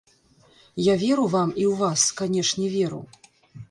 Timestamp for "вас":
1.85-2.09